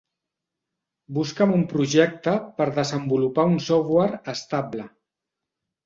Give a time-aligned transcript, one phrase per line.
[1.17, 4.93] Busca'm un projecte per desenvolupar un software estable.